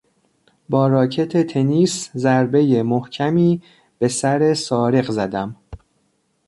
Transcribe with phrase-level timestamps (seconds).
[0.69, 3.61] با راکت تنیس ضربهی محکمی
[3.99, 5.55] به سر سارق زدم.